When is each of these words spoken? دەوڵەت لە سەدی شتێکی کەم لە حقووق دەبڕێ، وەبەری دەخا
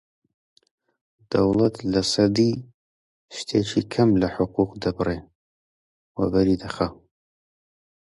دەوڵەت 1.31 1.75
لە 1.91 2.01
سەدی 2.13 2.53
شتێکی 3.35 3.81
کەم 3.93 4.09
لە 4.21 4.27
حقووق 4.35 4.71
دەبڕێ، 4.83 5.19
وەبەری 6.17 6.59
دەخا 6.63 6.87